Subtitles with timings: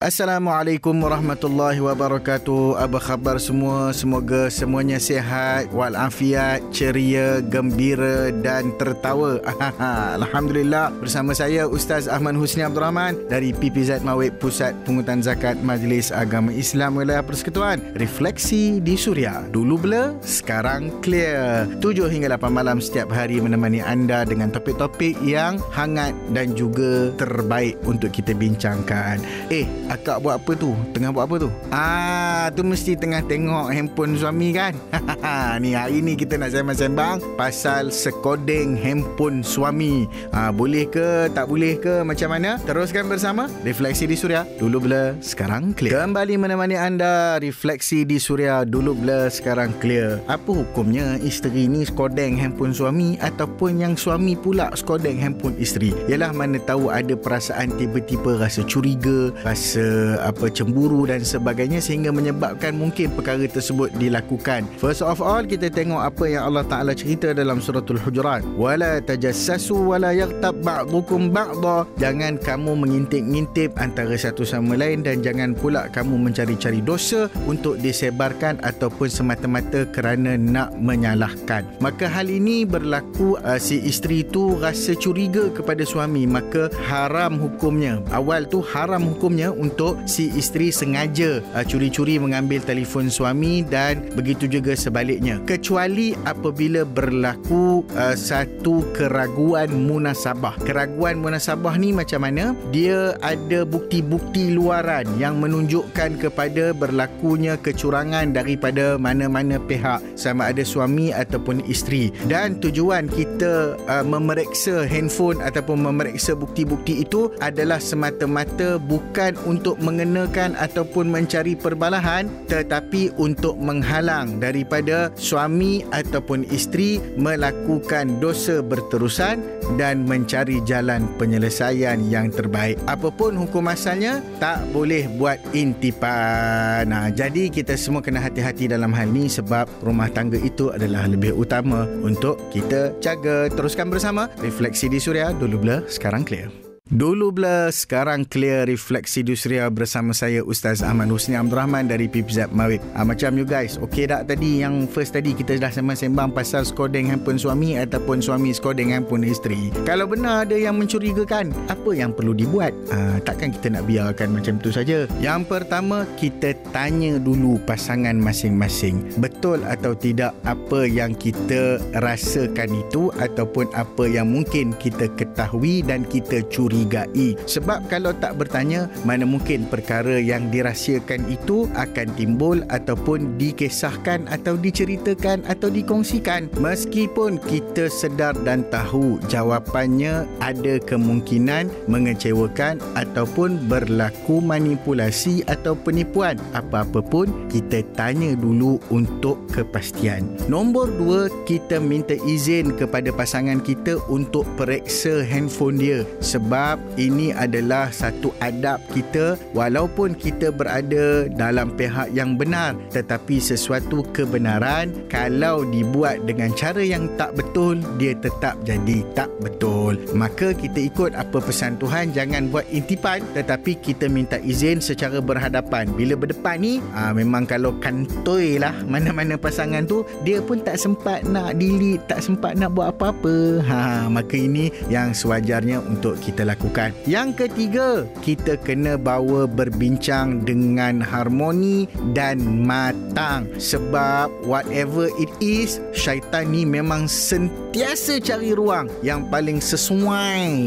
[0.00, 2.80] Assalamualaikum warahmatullahi wabarakatuh.
[2.80, 3.92] Apa khabar semua?
[3.92, 9.44] Semoga semuanya sihat, walafiat, ceria, gembira dan tertawa.
[10.16, 10.88] Alhamdulillah.
[11.04, 16.48] Bersama saya Ustaz Ahmad Husni Abdul Rahman dari PPZ Mawib Pusat Pungutan Zakat Majlis Agama
[16.48, 17.84] Islam Wilayah Persekutuan.
[18.00, 19.44] Refleksi di Suria.
[19.52, 21.68] Dulu blur, sekarang clear.
[21.84, 27.76] 7 hingga 8 malam setiap hari menemani anda dengan topik-topik yang hangat dan juga terbaik
[27.84, 29.20] untuk kita bincangkan.
[29.52, 30.70] Eh, akak buat apa tu?
[30.94, 31.50] Tengah buat apa tu?
[31.74, 34.78] Ah, tu mesti tengah tengok handphone suami kan?
[35.62, 40.06] ni hari ni kita nak sembang-sembang pasal sekodeng handphone suami.
[40.30, 41.26] Ah, boleh ke?
[41.34, 42.06] Tak boleh ke?
[42.06, 42.62] Macam mana?
[42.62, 44.46] Teruskan bersama Refleksi di Suria.
[44.62, 46.06] Dulu blur, sekarang clear.
[46.06, 48.62] Kembali menemani anda Refleksi di Suria.
[48.62, 50.22] Dulu blur, sekarang clear.
[50.30, 55.90] Apa hukumnya isteri ni sekodeng handphone suami ataupun yang suami pula sekodeng handphone isteri?
[56.06, 62.12] Yalah mana tahu ada perasaan tiba-tiba rasa curiga, rasa rasa apa cemburu dan sebagainya sehingga
[62.12, 64.68] menyebabkan mungkin perkara tersebut dilakukan.
[64.78, 68.44] First of all kita tengok apa yang Allah Taala cerita dalam suratul hujurat.
[68.56, 71.88] Wala tajassasu wala yaghtab ba'dukum ba'dha.
[71.96, 78.60] Jangan kamu mengintip-ngintip antara satu sama lain dan jangan pula kamu mencari-cari dosa untuk disebarkan
[78.60, 81.64] ataupun semata-mata kerana nak menyalahkan.
[81.80, 88.02] Maka hal ini berlaku uh, si isteri itu rasa curiga kepada suami maka haram hukumnya.
[88.12, 89.69] Awal tu haram hukumnya untuk
[90.08, 95.38] si isteri sengaja uh, curi-curi mengambil telefon suami dan begitu juga sebaliknya.
[95.44, 100.56] Kecuali apabila berlaku uh, satu keraguan munasabah.
[100.64, 102.56] Keraguan munasabah ni macam mana?
[102.72, 111.12] Dia ada bukti-bukti luaran yang menunjukkan kepada berlakunya kecurangan daripada mana-mana pihak sama ada suami
[111.12, 112.08] ataupun isteri.
[112.26, 119.76] Dan tujuan kita uh, memeriksa handphone ataupun memeriksa bukti-bukti itu adalah semata-mata bukan untuk untuk
[119.84, 129.44] mengenakan ataupun mencari perbalahan tetapi untuk menghalang daripada suami ataupun isteri melakukan dosa berterusan
[129.76, 132.80] dan mencari jalan penyelesaian yang terbaik.
[132.88, 136.88] Apapun hukum asalnya tak boleh buat intipan.
[136.88, 141.36] Nah, jadi kita semua kena hati-hati dalam hal ini sebab rumah tangga itu adalah lebih
[141.36, 143.52] utama untuk kita jaga.
[143.52, 146.69] Teruskan bersama Refleksi di Suria dulu blur sekarang clear.
[146.90, 152.50] Dulu bila sekarang clear refleksi Dusria bersama saya Ustaz Ahmad Husni Abdul Rahman dari PPZ
[152.50, 152.82] Mawib.
[152.98, 157.06] Ha, macam you guys, okey tak tadi yang first tadi kita dah sembang-sembang pasal skodeng
[157.06, 159.70] handphone suami ataupun suami skodeng handphone isteri.
[159.86, 162.74] Kalau benar ada yang mencurigakan, apa yang perlu dibuat?
[162.90, 165.06] Ha, takkan kita nak biarkan macam tu saja.
[165.22, 168.98] Yang pertama, kita tanya dulu pasangan masing-masing.
[169.22, 176.02] Betul atau tidak apa yang kita rasakan itu ataupun apa yang mungkin kita ketahui dan
[176.02, 182.62] kita curi dicurigai sebab kalau tak bertanya mana mungkin perkara yang dirahsiakan itu akan timbul
[182.72, 186.48] ataupun dikisahkan atau diceritakan atau dikongsikan.
[186.60, 196.38] Meskipun kita sedar dan tahu jawapannya ada kemungkinan mengecewakan ataupun berlaku manipulasi atau penipuan.
[196.54, 200.38] Apa-apa pun kita tanya dulu untuk kepastian.
[200.46, 206.06] Nombor dua kita minta izin kepada pasangan kita untuk periksa handphone dia.
[206.22, 212.78] Sebab sebab ini adalah satu adab kita walaupun kita berada dalam pihak yang benar.
[212.94, 219.79] Tetapi sesuatu kebenaran kalau dibuat dengan cara yang tak betul dia tetap jadi tak betul
[220.12, 225.88] maka kita ikut apa pesan Tuhan jangan buat intipan tetapi kita minta izin secara berhadapan
[225.94, 231.24] bila berdepan ni aa, memang kalau kantoi lah mana-mana pasangan tu dia pun tak sempat
[231.26, 233.80] nak delete tak sempat nak buat apa-apa ha,
[234.10, 236.90] maka ini yang sewajarnya untuk kita lakukan.
[237.04, 243.46] Yang ketiga, kita kena bawa berbincang dengan harmoni dan matang.
[243.56, 249.79] Sebab whatever it is, syaitan ni memang sentiasa cari ruang yang paling sesuai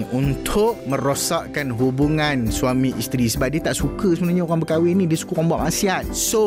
[0.09, 3.29] untuk merosakkan hubungan suami isteri.
[3.29, 6.03] Sebab dia tak suka sebenarnya orang berkahwin ni, dia suka orang buat maksiat.
[6.16, 6.43] So,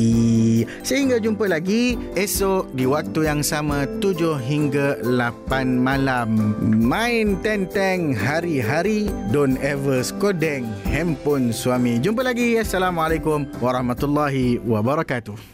[0.83, 6.59] Sehingga jumpa lagi esok di waktu yang sama 7 hingga 8 malam.
[6.83, 9.07] Main tenteng hari-hari.
[9.31, 12.03] Don't ever skodeng handphone suami.
[12.03, 12.59] Jumpa lagi.
[12.59, 15.53] Assalamualaikum warahmatullahi wabarakatuh.